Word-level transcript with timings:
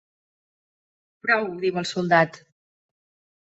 "Prou", 1.25 1.45
diu 1.65 1.77
el 1.83 1.87
soldat. 1.91 2.41